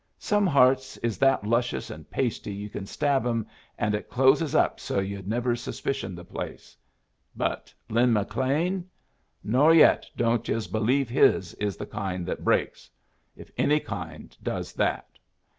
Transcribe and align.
Some 0.17 0.47
hearts 0.47 0.97
is 1.03 1.19
that 1.19 1.43
luscious 1.43 1.91
and 1.91 2.09
pasty 2.09 2.51
you 2.51 2.69
can 2.71 2.87
stab 2.87 3.23
'em 3.23 3.45
and 3.77 3.93
it 3.93 4.09
closes 4.09 4.55
up 4.55 4.79
so 4.79 4.99
yu'd 4.99 5.27
never 5.27 5.55
suspicion 5.55 6.15
the 6.15 6.25
place 6.25 6.75
but 7.35 7.71
Lin 7.87 8.11
McLean! 8.11 8.89
Nor 9.43 9.75
yet 9.75 10.09
don't 10.17 10.47
yus 10.47 10.65
believe 10.65 11.07
his 11.07 11.53
is 11.59 11.77
the 11.77 11.85
kind 11.85 12.25
that 12.25 12.43
breaks 12.43 12.89
if 13.35 13.51
any 13.59 13.79
kind 13.79 14.35
does 14.41 14.73
that. 14.73 15.19